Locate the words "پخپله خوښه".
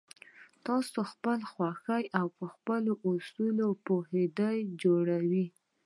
0.97-1.97